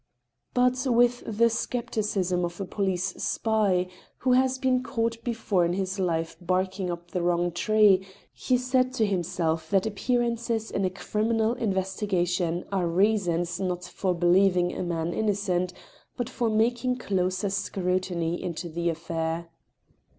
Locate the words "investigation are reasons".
11.53-13.59